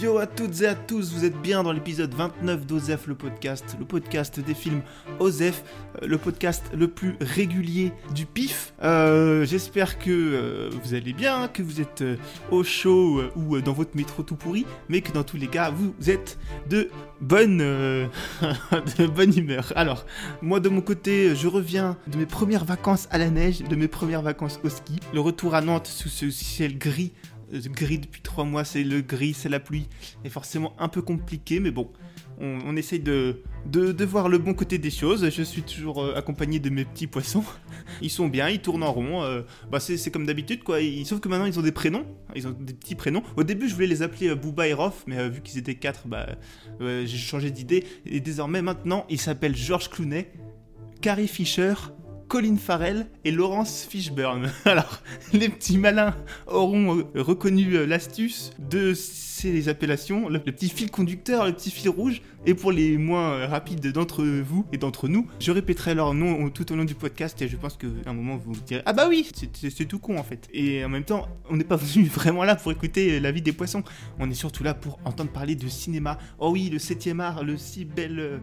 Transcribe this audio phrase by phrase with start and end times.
[0.00, 3.76] Yo à toutes et à tous, vous êtes bien dans l'épisode 29 d'Osef le podcast,
[3.80, 4.82] le podcast des films
[5.18, 5.64] Osef,
[6.02, 8.74] euh, le podcast le plus régulier du PIF.
[8.84, 12.04] Euh, J'espère que euh, vous allez bien, que vous êtes
[12.52, 15.92] au chaud ou dans votre métro tout pourri, mais que dans tous les cas, vous
[16.08, 16.38] êtes
[16.68, 16.90] de
[17.20, 17.58] bonne,
[18.98, 19.72] de bonne humeur.
[19.74, 20.04] Alors,
[20.42, 23.88] moi de mon côté, je reviens de mes premières vacances à la neige, de mes
[23.88, 27.12] premières vacances au ski, le retour à Nantes sous ce ciel gris
[27.52, 29.88] gris depuis trois mois, c'est le gris, c'est la pluie,
[30.24, 31.90] est forcément un peu compliqué, mais bon,
[32.40, 35.28] on, essaye de, de, de voir le bon côté des choses.
[35.28, 37.44] Je suis toujours euh, accompagné de mes petits poissons.
[38.00, 39.22] Ils sont bien, ils tournent en rond.
[39.22, 40.78] euh, bah c'est comme d'habitude, quoi.
[41.04, 42.06] Sauf que maintenant, ils ont des prénoms.
[42.36, 43.22] Ils ont des petits prénoms.
[43.36, 45.74] Au début, je voulais les appeler euh, Booba et Rof, mais euh, vu qu'ils étaient
[45.74, 46.26] quatre, bah,
[46.80, 47.84] euh, j'ai changé d'idée.
[48.06, 50.30] Et désormais, maintenant, ils s'appellent George Clooney,
[51.00, 51.74] Carrie Fisher.
[52.28, 54.50] Colin Farrell et Laurence Fishburne.
[54.66, 55.00] Alors,
[55.32, 56.14] les petits malins
[56.46, 61.88] auront euh, reconnu euh, l'astuce de ces appellations, le, petit fil conducteur, le petit fil
[61.88, 66.12] rouge, et pour les moins euh, rapides d'entre vous et d'entre nous, je répéterai leur
[66.12, 68.82] nom tout au long du podcast et je pense qu'à un moment vous vous direz
[68.84, 70.48] Ah bah oui, c'est- tout con en fait.
[70.52, 73.52] Et en même temps, on n'est pas venu vraiment là pour écouter la vie des
[73.52, 73.82] poissons,
[74.18, 76.18] on est surtout là pour entendre parler de cinéma.
[76.38, 78.40] Oh oui, le 7 art, le si bel.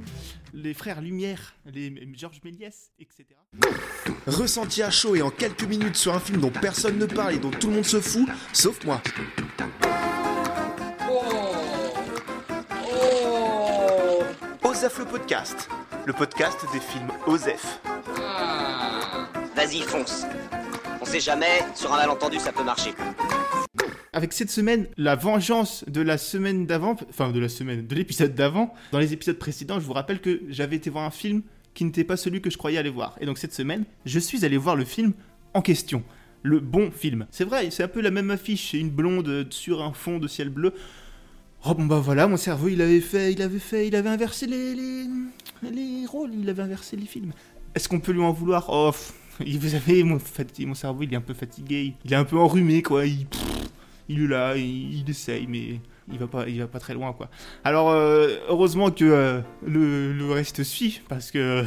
[0.56, 3.26] Les frères Lumière, les Georges Méliès, etc.
[4.26, 7.40] Ressenti à chaud et en quelques minutes sur un film dont personne ne parle et
[7.40, 9.02] dont tout le monde se fout, sauf moi.
[14.64, 15.70] Osef le podcast,
[16.06, 17.82] le podcast des films Osef.
[19.56, 20.26] Vas-y, fonce.
[21.02, 22.94] On sait jamais, sur un malentendu, ça peut marcher.
[24.16, 28.34] Avec cette semaine, la vengeance de la semaine d'avant, enfin de la semaine, de l'épisode
[28.34, 31.42] d'avant, dans les épisodes précédents, je vous rappelle que j'avais été voir un film
[31.74, 33.18] qui n'était pas celui que je croyais aller voir.
[33.20, 35.12] Et donc cette semaine, je suis allé voir le film
[35.54, 36.02] en question.
[36.44, 37.28] Le bon film.
[37.30, 40.30] C'est vrai, c'est un peu la même affiche, une blonde euh, sur un fond de
[40.30, 40.74] ciel bleu.
[41.66, 44.48] Oh bon bah voilà, mon cerveau il avait fait, il avait fait, il avait inversé
[44.48, 45.08] les, les,
[45.74, 47.34] les rôles, il avait inversé les films.
[47.74, 48.68] Est-ce qu'on peut lui en vouloir?
[48.70, 48.92] Oh,
[49.42, 50.20] vous savez, mon,
[50.60, 53.28] mon cerveau il est un peu fatigué, il est un peu enrhumé quoi, il,
[54.10, 55.80] il est là, il, essaye, mais
[56.12, 57.30] il va pas, il va pas très loin quoi.
[57.64, 61.64] Alors euh, heureusement que euh, le, le reste suit parce que,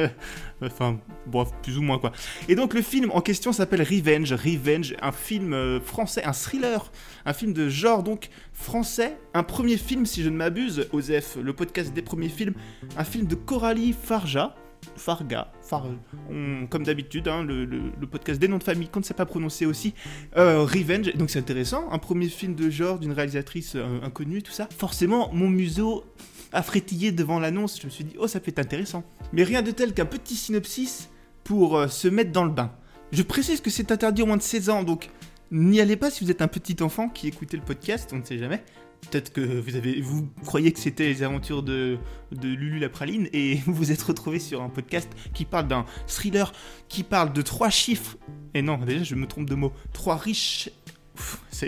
[0.62, 2.12] enfin bref plus ou moins quoi.
[2.48, 6.90] Et donc le film en question s'appelle Revenge, Revenge, un film euh, français, un thriller,
[7.24, 11.52] un film de genre donc français, un premier film si je ne m'abuse, Osef, le
[11.52, 12.54] podcast des premiers films,
[12.96, 14.56] un film de Coralie Farja.
[14.96, 15.86] Farga, Far,
[16.30, 19.14] on- comme d'habitude, hein, le, le- le podcast des noms de famille qu'on ne sait
[19.14, 19.94] pas prononcer aussi,
[20.36, 24.52] euh, Revenge, donc c'est intéressant, un premier film de genre d'une réalisatrice euh, inconnue, tout
[24.52, 24.68] ça.
[24.76, 26.04] Forcément, mon museau
[26.52, 29.04] a frétillé devant l'annonce, je me suis dit, oh ça peut être intéressant.
[29.32, 31.08] Mais rien de tel qu'un petit synopsis
[31.44, 32.72] pour euh, se mettre dans le bain.
[33.12, 35.10] Je précise que c'est interdit au moins de 16 ans, donc
[35.50, 38.24] n'y allez pas si vous êtes un petit enfant qui écoutait le podcast, on ne
[38.24, 38.62] sait jamais.
[39.10, 40.02] Peut-être que vous, avez,
[40.44, 41.98] croyez que c'était les aventures de,
[42.32, 46.52] Lulu la praline et vous vous êtes retrouvé sur un podcast qui parle d'un thriller
[46.88, 48.16] qui parle de trois chiffres.
[48.54, 49.72] Et non, déjà je me trompe de mot.
[49.92, 50.70] Trois riches.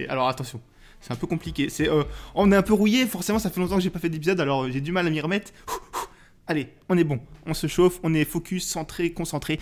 [0.08, 0.60] Alors attention,
[1.00, 1.68] c'est un peu compliqué.
[1.80, 3.06] Euh, on est un peu rouillé.
[3.06, 5.10] Forcément, ça fait longtemps que j'ai pas fait d'épisode, alors euh, j'ai du mal à
[5.10, 5.52] m'y remettre.
[6.46, 7.20] Allez, on est bon.
[7.46, 9.60] On se chauffe, on est focus, centré, concentré.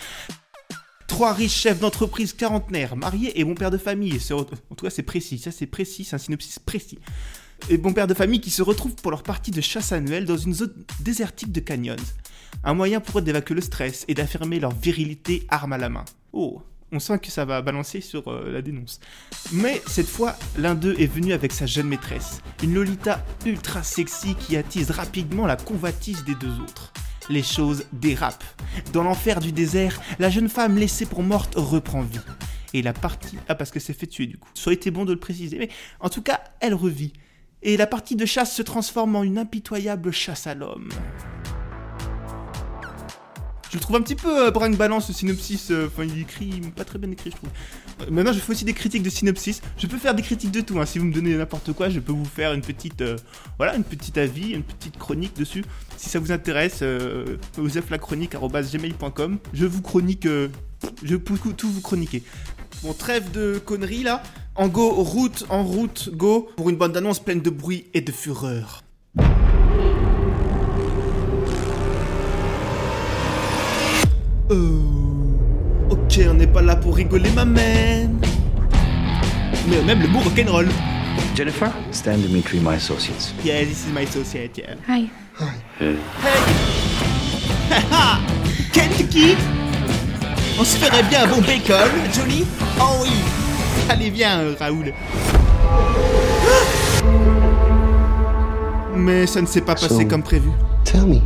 [1.07, 4.19] Trois riches chefs d'entreprise quarantenaires, mariés et bon père de famille.
[4.31, 5.39] En tout cas, c'est précis.
[5.39, 6.09] Ça, c'est précis.
[6.13, 6.99] Un synopsis précis.
[7.71, 10.37] Et bon père de famille qui se retrouvent pour leur partie de chasse annuelle dans
[10.37, 11.97] une zone désertique de canyons.
[12.65, 16.05] Un moyen pour eux d'évacuer le stress et d'affirmer leur virilité arme à la main.
[16.33, 16.63] Oh,
[16.93, 19.01] on sent que ça va balancer sur euh, la dénonce.
[19.53, 24.35] Mais cette fois, l'un d'eux est venu avec sa jeune maîtresse, une Lolita ultra sexy
[24.35, 26.93] qui attise rapidement la convoitise des deux autres.
[27.29, 28.45] Les choses dérapent.
[28.93, 32.21] Dans l'enfer du désert, la jeune femme laissée pour morte reprend vie.
[32.73, 33.39] Et la partie...
[33.49, 34.49] Ah, parce que c'est fait tuer du coup.
[34.55, 35.59] Ça bon de le préciser.
[35.59, 35.69] Mais
[36.01, 37.13] en tout cas, elle revit.
[37.63, 40.91] Et la partie de chasse se transforme en une impitoyable chasse à l'homme.
[43.77, 45.71] Je le trouve un petit peu euh, brinque balance ce synopsis.
[45.71, 47.51] euh, Enfin, il écrit pas très bien écrit, je trouve.
[48.01, 49.61] Euh, Maintenant, je fais aussi des critiques de synopsis.
[49.77, 50.81] Je peux faire des critiques de tout.
[50.81, 50.87] hein.
[50.87, 53.05] Si vous me donnez n'importe quoi, je peux vous faire une petite,
[53.59, 55.63] voilà, une petite avis, une petite chronique dessus.
[55.99, 57.37] Si ça vous intéresse, euh.
[59.53, 60.27] Je vous chronique,
[61.03, 62.23] je peux tout vous chroniquer.
[62.83, 64.23] Bon, trêve de conneries là.
[64.55, 68.11] En go, route, en route, go, pour une bande annonce pleine de bruit et de
[68.11, 68.85] fureur.
[74.49, 78.17] Oh, ok, on n'est pas là pour rigoler, ma man.
[79.69, 80.69] Mais même le mot rock'n'roll.
[81.35, 81.71] Jennifer?
[81.91, 83.35] Stan Dimitri, my associates.
[83.45, 84.77] Yeah, this is my associate, yeah.
[84.87, 85.11] Hi.
[85.81, 85.97] Hey
[87.71, 88.21] Haha
[88.73, 89.35] Kentucky
[90.59, 92.47] On se ferait bien un bon bacon, Johnny
[92.81, 93.11] Oh oui
[93.91, 94.95] Allez, viens, euh, Raoul.
[98.97, 100.49] Mais ça ne s'est pas passé So- comme prévu.
[100.85, 101.17] Tell me,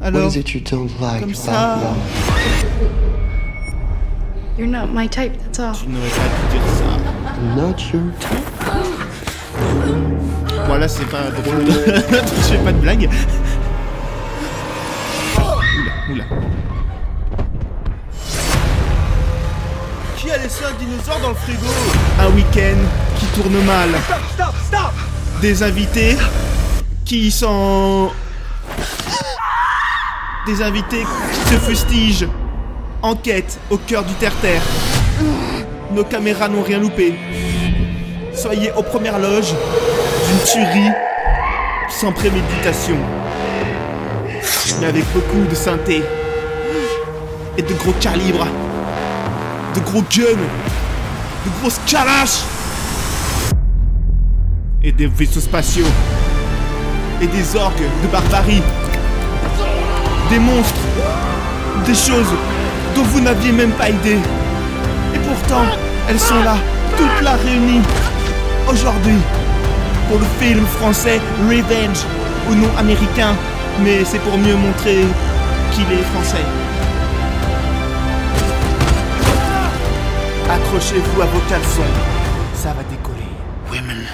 [0.00, 1.78] what Alors, is it you don't like comme about ça.
[1.82, 2.33] love?
[4.56, 5.74] You're not my type, that's all.
[5.74, 6.84] tu n'aurais pas pu dire ça.
[7.56, 8.02] Not your
[10.68, 11.64] Bon, là, c'est pas drôle.
[11.66, 13.10] Je fais pas de blague.
[15.38, 16.24] Oula, oula.
[20.16, 21.66] Qui a laissé un dinosaure dans le frigo?
[22.20, 22.78] Un week-end
[23.18, 23.90] qui tourne mal.
[25.40, 26.16] Des invités
[27.04, 28.12] qui sont...
[30.46, 32.28] Des invités qui se fustigent.
[33.04, 34.62] Enquête au cœur du terre-terre.
[35.92, 37.14] Nos caméras n'ont rien loupé.
[38.32, 40.90] Soyez aux premières loges d'une tuerie
[41.90, 42.96] sans préméditation.
[44.80, 46.02] Mais avec beaucoup de synthé.
[47.58, 48.46] Et de gros calibres.
[49.74, 50.40] De gros guns.
[51.44, 52.40] De grosses calaches.
[54.82, 55.92] Et des vaisseaux spatiaux.
[57.20, 58.62] Et des orgues de barbarie.
[60.30, 60.80] Des monstres.
[61.84, 62.32] Des choses
[62.94, 64.18] dont vous n'aviez même pas idée.
[65.14, 65.64] Et pourtant,
[66.08, 66.56] elles sont là,
[66.96, 67.82] toutes là réunies.
[68.68, 69.18] Aujourd'hui,
[70.08, 72.04] pour le film français Revenge,
[72.50, 73.34] au nom américain,
[73.82, 75.04] mais c'est pour mieux montrer
[75.72, 76.44] qu'il est français.
[80.50, 81.92] Accrochez-vous à vos caleçons,
[82.54, 83.28] ça va décoller.
[83.70, 84.06] Women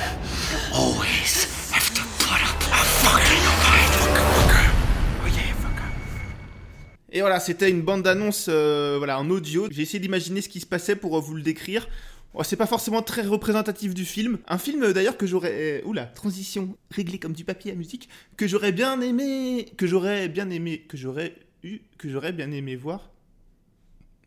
[0.72, 1.09] always
[7.12, 9.68] Et voilà, c'était une bande d'annonce, euh, voilà, en audio.
[9.70, 11.88] J'ai essayé d'imaginer ce qui se passait pour euh, vous le décrire.
[12.32, 14.38] Bon, c'est pas forcément très représentatif du film.
[14.46, 18.08] Un film euh, d'ailleurs que j'aurais, euh, oula, transition réglée comme du papier à musique,
[18.36, 21.34] que j'aurais bien aimé, que j'aurais bien aimé, que j'aurais
[21.64, 23.10] eu, que j'aurais bien aimé voir.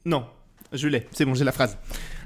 [0.03, 0.25] Non,
[0.73, 1.77] je l'ai, c'est bon, j'ai la phrase.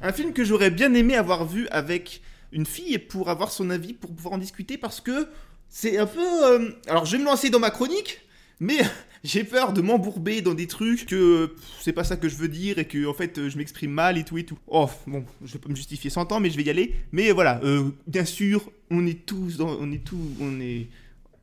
[0.01, 2.21] Un film que j'aurais bien aimé avoir vu avec
[2.51, 5.27] une fille pour avoir son avis, pour pouvoir en discuter, parce que
[5.69, 6.75] c'est un peu.
[6.87, 8.21] Alors, je vais me lancer dans ma chronique,
[8.59, 8.79] mais
[9.23, 12.79] j'ai peur de m'embourber dans des trucs que c'est pas ça que je veux dire
[12.79, 14.57] et que en fait je m'exprime mal et tout et tout.
[14.67, 16.93] Oh, bon, je pas me justifier 100 ans, mais je vais y aller.
[17.11, 20.87] Mais voilà, euh, bien sûr, on est tous on est tous, on est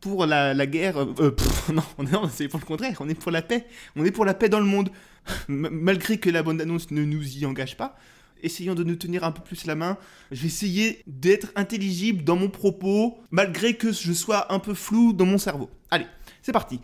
[0.05, 0.99] pour la, guerre.
[0.99, 1.31] euh, euh,
[1.73, 1.83] non,
[2.13, 2.99] non, c'est pour le contraire.
[3.01, 3.67] On est pour la paix.
[3.97, 4.91] On est pour la paix dans le monde.
[5.49, 7.97] Malgré que la bande annonce ne nous y engage pas.
[8.43, 9.97] Essayons de nous tenir un peu plus la main.
[10.31, 15.15] Je vais essayer d'être intelligible dans mon propos, malgré que je sois un peu flou
[15.15, 15.71] dans mon cerveau.
[15.91, 16.07] Allez,
[16.45, 16.79] c'est parti.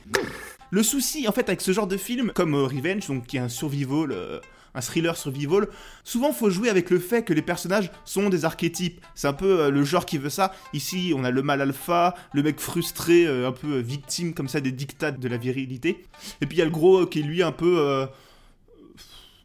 [0.71, 3.41] Le souci, en fait, avec ce genre de film, comme euh, Revenge, donc qui est
[3.41, 4.41] un survival, euh,
[4.75, 5.69] un thriller survival,
[6.03, 9.05] souvent faut jouer avec le fait que les personnages sont des archétypes.
[9.15, 10.55] C'est un peu euh, le genre qui veut ça.
[10.73, 14.73] Ici, on a le mal alpha, le mec frustré, un peu victime comme ça des
[14.73, 16.07] dictats de la virilité.
[16.41, 18.07] Et puis il y a le gros qui est lui un peu.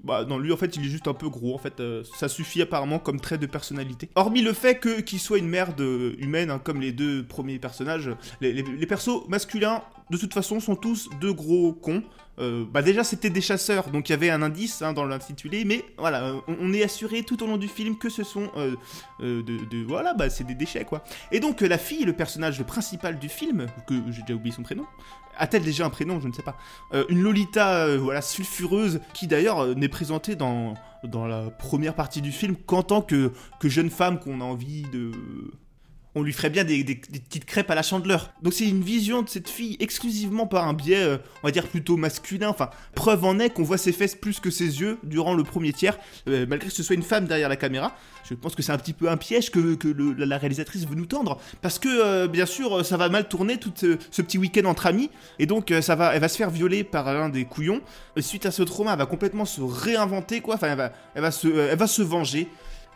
[0.01, 1.83] bah non, lui en fait il est juste un peu gros, en fait
[2.17, 4.09] ça suffit apparemment comme trait de personnalité.
[4.15, 5.81] Hormis le fait que qu'il soit une merde
[6.19, 8.09] humaine, hein, comme les deux premiers personnages,
[8.39, 12.03] les persos masculins de toute façon sont tous deux gros cons.
[12.37, 15.63] Euh, bah déjà c'était des chasseurs, donc il y avait un indice hein, dans l'intitulé,
[15.63, 18.75] mais voilà, euh, on, est assuré tout au long du film que ce sont euh,
[19.21, 21.03] de, bah c'est des déchets quoi.
[21.31, 24.85] Et donc la fille, le personnage principal du film, que j'ai déjà oublié son prénom,
[25.37, 26.57] a-t-elle déjà un prénom, je ne sais pas.
[27.09, 30.73] Une Lolita, voilà, sulfureuse, qui d'ailleurs n'est présentée dans,
[31.03, 33.31] la première partie du film qu'en tant que
[33.63, 35.11] jeune femme qu'on a envie de...
[36.17, 38.31] On lui ferait bien des, petites crêpes à la chandeleur.
[38.41, 41.67] Donc c'est une vision de cette fille exclusivement par un biais, euh, on va dire
[41.67, 42.48] plutôt masculin.
[42.48, 45.74] Enfin, preuve en est qu'on voit ses fesses plus que ses yeux durant le premier
[45.74, 45.98] tiers,
[46.29, 47.98] euh, malgré que ce soit une femme derrière la caméra.
[48.29, 51.05] Je pense que c'est un petit peu un piège que, que la réalisatrice veut nous
[51.05, 54.88] tendre, parce que euh, bien sûr ça va mal tourner tout ce, petit week-end entre
[54.88, 57.81] amis, et donc ça va, elle va se faire violer par l'un des couillons.
[58.17, 60.55] Suite à ce trauma, elle va complètement se réinventer quoi.
[60.55, 62.48] Enfin, elle va, elle va se, elle va se venger.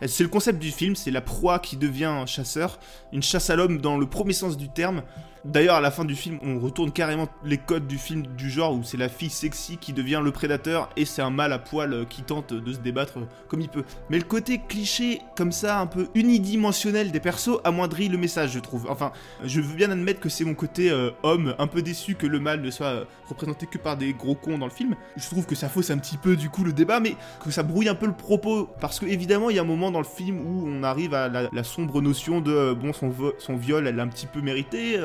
[0.06, 2.78] C'est le concept du film, c'est la proie qui devient un chasseur,
[3.12, 5.02] une chasse à l'homme dans le premier sens du terme.
[5.44, 8.74] D'ailleurs, à la fin du film, on retourne carrément les codes du film du genre
[8.74, 11.94] où c'est la fille sexy qui devient le prédateur et c'est un mâle à poil
[11.94, 13.84] euh, qui tente de se débattre euh, comme il peut.
[14.10, 18.58] Mais le côté cliché, comme ça, un peu unidimensionnel des persos, amoindrit le message, je
[18.58, 18.86] trouve.
[18.90, 22.26] Enfin, je veux bien admettre que c'est mon côté euh, homme, un peu déçu que
[22.26, 24.94] le mâle ne soit représenté que par des gros cons dans le film.
[25.16, 27.62] Je trouve que ça fausse un petit peu du coup le débat, mais que ça
[27.62, 28.68] brouille un peu le propos.
[28.78, 31.28] Parce que évidemment, il y a un moment dans le film où on arrive à
[31.28, 34.98] la, sombre notion de bon, son, son viol, elle l'a un petit peu mérité.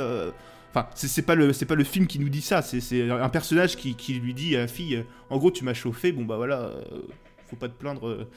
[0.75, 4.57] Enfin, c'est pas le film qui nous dit ça, c'est un personnage qui, lui dit
[4.57, 6.81] à la fille, euh, en gros, tu m'as chauffé, bon bah voilà, euh,
[7.49, 8.27] faut pas te plaindre euh,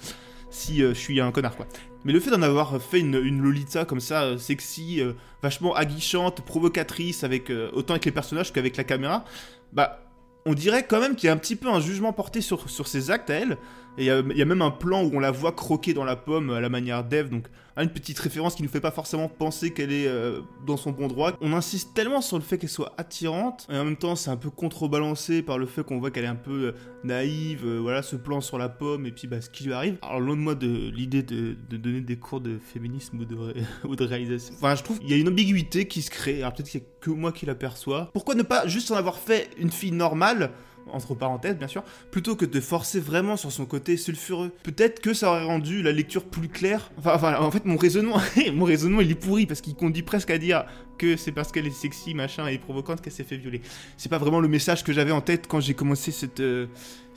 [0.48, 1.66] si je suis un connard quoi.
[2.04, 5.02] Mais le fait d'en avoir fait une, Lolita comme ça, sexy,
[5.42, 9.24] vachement aguichante, provocatrice, avec autant avec les personnages qu'avec la caméra,
[9.72, 10.08] bah
[10.46, 13.10] on dirait quand même qu'il y a un petit peu un jugement porté sur ses
[13.10, 13.58] actes à elle.
[13.98, 14.10] Et il y,
[14.42, 17.04] a- même un plan où on la voit croquer dans la pomme à la manière
[17.04, 20.76] d'Eve, donc une petite référence qui nous fait pas forcément penser qu'elle est euh, dans
[20.76, 21.32] son bon droit.
[21.40, 24.36] On insiste tellement sur le fait qu'elle soit attirante, et en même temps c'est un
[24.36, 26.72] peu contrebalancé par le fait qu'on voit qu'elle est un peu euh,
[27.04, 29.96] naïve, euh, voilà, ce plan sur la pomme, et puis bah, ce qui lui arrive.
[30.02, 33.54] Alors loin de moi de l'idée de, donner des cours de féminisme ou de, ré-
[33.88, 34.54] ou de réalisation.
[34.58, 36.84] Enfin, je trouve qu'il y a une ambiguïté qui se crée, alors peut-être qu'il y
[36.84, 38.10] a que moi qui l'aperçois.
[38.12, 40.50] Pourquoi ne pas juste en avoir fait une fille normale
[40.92, 44.52] entre parenthèses bien sûr, plutôt que de forcer vraiment sur son côté sulfureux.
[44.62, 46.90] Peut-être que ça aurait rendu la lecture plus claire.
[46.98, 48.20] Enfin, enfin, en fait, mon raisonnement,
[48.54, 50.64] mon raisonnement, il est pourri parce qu'il conduit presque à dire
[50.98, 53.62] que c'est parce qu'elle est sexy, machin, et provocante qu'elle s'est fait violer.
[53.96, 56.66] C'est pas vraiment le message que j'avais en tête quand j'ai commencé cette, euh,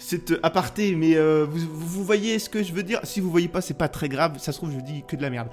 [0.01, 2.99] cette aparté, mais euh, vous, voyez ce que je veux dire?
[3.03, 5.21] Si vous voyez pas, c'est pas très grave, ça se trouve, je dis que de
[5.21, 5.49] la merde.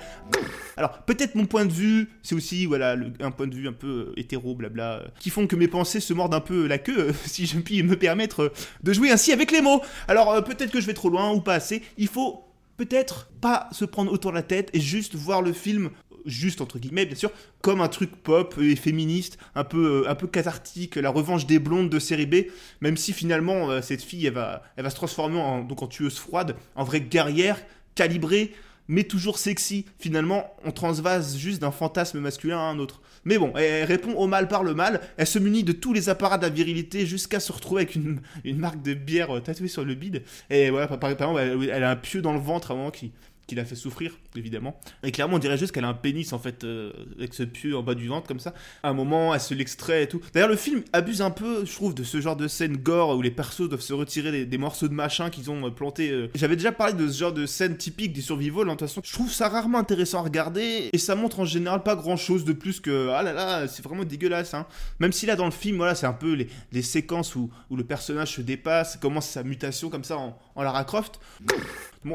[0.77, 4.09] Alors, peut-être mon point de vue, c'est aussi voilà, un point de vue un peu
[4.09, 7.13] euh, hétéro, blabla, euh, qui font que mes pensées se mordent un peu la queue,
[7.27, 8.53] si je puis me permettre
[8.83, 9.83] de jouer ainsi avec les mots.
[10.09, 11.83] Alors, peut-être que je vais trop loin ou pas assez.
[11.99, 12.45] Il faut
[12.79, 15.91] peut-être pas se prendre autant la tête et juste voir le film
[16.29, 17.31] juste entre guillemets bien sûr
[17.63, 21.59] comme un truc pop et féministe un peu euh, un peu cathartique la revanche des
[21.59, 22.35] blondes de série B
[22.81, 25.87] même si finalement euh, cette fille elle va elle va se transformer en donc en
[25.87, 27.61] tueuse froide en vraie guerrière
[27.95, 28.53] calibrée
[28.89, 33.01] mais toujours sexy finalement on transvase juste d'un fantasme masculin à un autre.
[33.25, 36.09] Mais bon elle répond au mal par le mal elle se munit de tous les
[36.09, 39.69] apparats de la virilité jusqu'à se retrouver avec une, une marque de bière euh, tatouée
[39.69, 42.71] sur le bide et voilà par, exemple elle, elle a un pieu dans le ventre
[42.71, 43.13] à un moment qui
[43.49, 44.79] qui l'a fait souffrir, évidemment.
[45.03, 47.77] Et clairement, on dirait juste qu'elle a un pénis, en fait, euh, avec ce pieu
[47.77, 48.53] en bas du ventre, comme ça.
[48.83, 50.21] À un moment, elle se l'extrait et tout.
[50.35, 53.23] D'ailleurs, le film abuse un peu, je trouve, de ce genre de scène gore où
[53.23, 56.11] les persos doivent se retirer des, morceaux de machin qu'ils ont euh, plantés.
[56.11, 56.29] euh.
[56.35, 59.01] J'avais déjà parlé de ce genre de scène typique des survival, hein, de toute façon.
[59.03, 62.53] Je trouve ça rarement intéressant à regarder, et ça montre en général pas grand-chose de
[62.53, 64.67] plus que, ah là là, c'est vraiment dégueulasse, hein.
[65.01, 67.77] Même si là, dans le film, voilà, c'est un peu les, les séquences où, où
[67.77, 71.19] le personnage se dépasse, commence sa mutation comme ça en, en Lara Croft.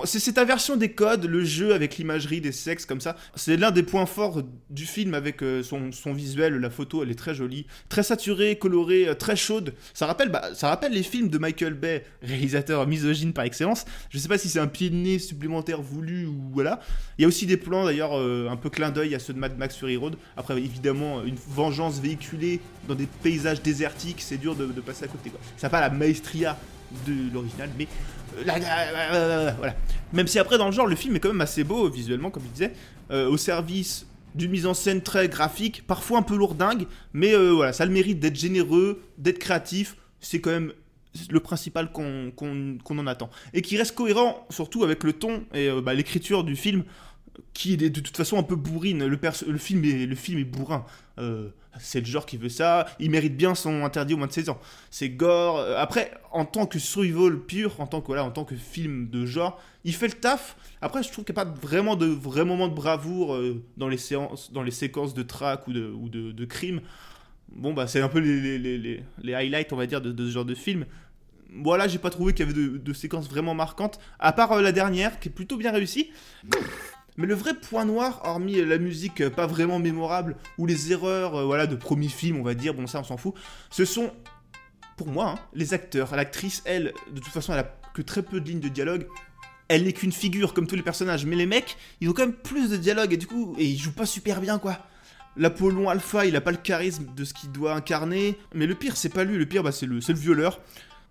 [0.05, 3.15] C'est cette inversion des codes, le jeu avec l'imagerie des sexes comme ça.
[3.35, 7.11] C'est l'un des points forts du film avec euh, son, son visuel, la photo, elle
[7.11, 9.73] est très jolie, très saturée, colorée, euh, très chaude.
[9.93, 13.85] Ça rappelle, bah, ça rappelle les films de Michael Bay, réalisateur misogyne par excellence.
[14.09, 16.79] Je sais pas si c'est un pied de nez supplémentaire voulu ou voilà.
[17.17, 19.39] Il y a aussi des plans d'ailleurs euh, un peu clin d'œil à ceux de
[19.39, 20.15] Mad Max Fury Road.
[20.37, 25.31] Après évidemment une vengeance véhiculée dans des paysages désertiques, c'est dur de, passer à côté.
[25.57, 26.57] Ça n'a pas la maestria
[27.07, 27.87] de l'original, mais
[28.47, 29.75] euh, voilà.
[30.11, 32.43] Même si après dans le genre le film est quand même assez beau visuellement comme
[32.45, 32.73] il disait,
[33.11, 37.51] euh, au service d'une mise en scène très graphique, parfois un peu lourdingue, mais euh,
[37.51, 40.73] voilà, ça a le mérite d'être généreux, d'être créatif, c'est quand même
[41.29, 42.31] le principal qu'on
[42.89, 43.29] en attend.
[43.53, 46.83] Et qui reste cohérent surtout avec le ton et bah, l'écriture du film,
[47.53, 49.05] qui est de toute façon un peu bourrine.
[49.05, 49.17] Le,
[49.57, 50.85] film, est, le film est bourrin.
[51.19, 51.49] Euh,
[51.79, 52.87] c'est le genre qui veut ça.
[52.99, 54.59] Il mérite bien son interdit au moins de 16 ans.
[54.91, 55.57] C'est gore.
[55.59, 59.09] Euh, Après, en tant que survival pur, en tant que, voilà, en tant que film
[59.09, 60.55] de genre, il fait le taf.
[60.81, 63.89] Après, je trouve qu'il n'y a pas vraiment de vrai moment de bravoure euh, dans,
[63.89, 66.81] les séances, dans les séquences de traque ou de, crime.
[67.49, 70.45] Bon, bah, c'est un peu les, les, les, highlights, on va dire, de, ce genre
[70.45, 70.85] de film.
[71.55, 75.19] Voilà, j'ai pas trouvé qu'il y avait de, séquences vraiment marquantes, à part la dernière,
[75.19, 76.09] qui est plutôt bien réussie.
[77.17, 81.35] Mais le vrai point noir, hormis la musique euh, pas vraiment mémorable, ou les erreurs
[81.35, 83.35] euh, voilà, de premier film, on va dire, bon ça on s'en fout,
[83.69, 84.11] ce sont,
[84.97, 86.15] pour moi, hein, les acteurs.
[86.15, 89.07] L'actrice, elle, de toute façon, elle a que très peu de lignes de dialogue.
[89.67, 92.35] Elle n'est qu'une figure comme tous les personnages, mais les mecs, ils ont quand même
[92.35, 94.79] plus de dialogue, et du coup, et ils jouent pas super bien, quoi.
[95.35, 98.37] L'Apollon Alpha, il a pas le charisme de ce qu'il doit incarner.
[98.53, 100.59] Mais le pire, c'est pas lui, le pire, bah, c'est le, le violeur.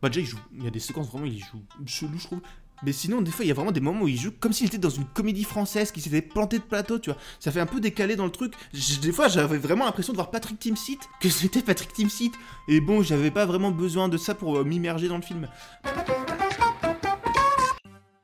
[0.01, 0.39] Bah, déjà, il joue.
[0.57, 2.41] Il y a des séquences vraiment, il joue chelou, je trouve.
[2.85, 4.67] Mais sinon, des fois, il y a vraiment des moments où il joue comme s'il
[4.67, 7.19] était dans une comédie française qui s'était planté de plateau, tu vois.
[7.39, 8.55] Ça fait un peu décalé dans le truc.
[9.03, 12.33] Des fois, j'avais vraiment l'impression de voir Patrick Timsit, que c'était Patrick Timsit.
[12.69, 15.49] Et bon, j'avais pas vraiment besoin de ça pour euh, m'immerger dans le film.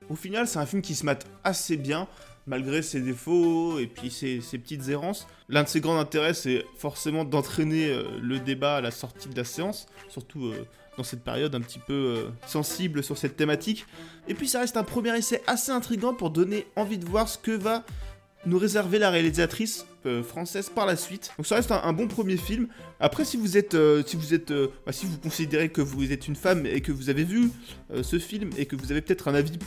[0.09, 2.09] Au final, c'est un film qui se mate assez bien,
[2.47, 5.27] malgré ses défauts et puis ses, ses petites errances.
[5.49, 9.37] L'un de ses grands intérêts, c'est forcément d'entraîner euh, le débat à la sortie de
[9.37, 10.67] la séance, surtout euh,
[10.99, 13.87] dans cette période un petit peu euh, sensible sur cette thématique.
[14.26, 17.38] Et puis ça reste un premier essai assez intrigant pour donner envie de voir ce
[17.38, 17.85] que va
[18.45, 21.31] nous réserver la réalisatrice euh, française par la suite.
[21.38, 22.69] Donc ça reste un, bon premier film.
[23.00, 26.28] Après, si vous êtes, euh, si vous êtes, bah, si vous considérez que vous êtes
[26.28, 27.50] une femme et que vous avez vu
[28.02, 29.59] ce film et que vous avez peut-être un avis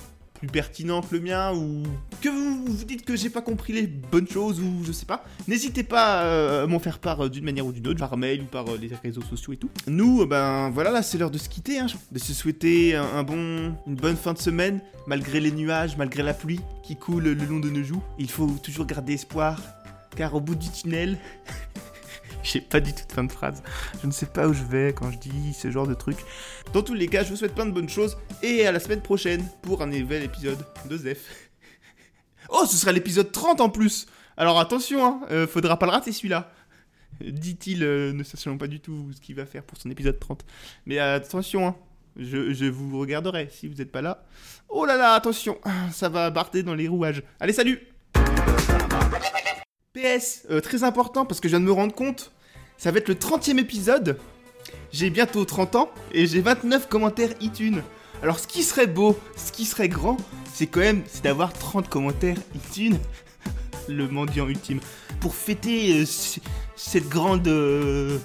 [0.42, 1.84] plus pertinent que le mien ou
[2.20, 5.24] que vous vous dites que j'ai pas compris les bonnes choses ou je sais pas,
[5.48, 8.42] n'hésitez pas euh, à m'en faire part euh, d'une manière ou d'une autre, par mail
[8.42, 9.70] ou par euh, les réseaux sociaux et tout.
[9.86, 13.76] Nous, ben voilà, là c'est l'heure de se quitter, hein, de se souhaiter un bon,
[13.86, 17.60] une bonne fin de semaine, malgré les nuages, malgré la pluie qui coule le long
[17.60, 18.02] de nos joues.
[18.18, 19.62] Il faut toujours garder espoir,
[20.16, 21.20] car au bout du tunnel,
[22.44, 23.62] J'ai pas du tout de fin de phrase.
[24.02, 26.18] Je ne sais pas où je vais quand je dis ce genre de truc.
[26.74, 29.02] Dans tous les cas, je vous souhaite plein de bonnes choses et à la semaine
[29.02, 31.20] prochaine pour un nouvel épisode de Zef.
[32.54, 36.12] Oh, ce sera l'épisode 30 en plus Alors attention, hein, euh, faudra pas le rater
[36.12, 36.52] celui-là.
[37.22, 40.44] Dit-il, euh, ne sachant pas du tout ce qu'il va faire pour son épisode 30.
[40.86, 41.76] Mais attention, hein,
[42.18, 44.26] je, je vous regarderai si vous n'êtes pas là.
[44.68, 45.60] Oh là là, attention,
[45.94, 47.24] ça va barder dans les rouages.
[47.40, 47.80] Allez, salut
[49.94, 52.32] PS, euh, très important parce que je viens de me rendre compte,
[52.78, 54.18] ça va être le 30e épisode.
[54.94, 57.82] J'ai bientôt 30 ans et j'ai 29 commentaires iTunes.
[58.24, 60.16] Alors ce qui serait beau, ce qui serait grand,
[60.54, 63.00] c'est quand même c'est d'avoir 30 commentaires iTunes.
[63.90, 64.80] le mendiant ultime.
[65.20, 66.06] Pour fêter euh,
[66.76, 68.18] cette grande euh,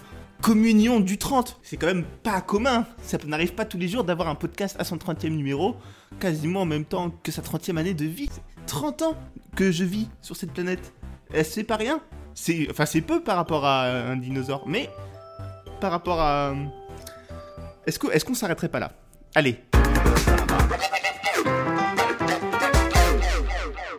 [0.43, 1.59] communion du 30.
[1.63, 2.87] C'est quand même pas commun.
[3.03, 5.77] Ça n'arrive pas tous les jours d'avoir un podcast à son 30e numéro,
[6.21, 8.31] quasiment en même temps que sa 30e année de vie.
[8.69, 9.17] 30 ans
[9.57, 10.93] que je vis sur cette planète.
[11.35, 12.01] Eh, C'est pas rien.
[12.35, 14.91] C'est, enfin, c'est peu par rapport à un dinosaure, mais
[15.81, 16.55] par rapport à.
[17.87, 18.93] Est-ce que, est-ce qu'on s'arrêterait pas là?
[19.35, 19.59] Allez,